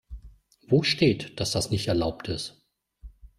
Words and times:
Wo 0.67 0.81
steht, 0.81 1.39
dass 1.39 1.51
das 1.51 1.69
nicht 1.69 1.87
erlaubt 1.87 2.27
ist? 2.27 2.65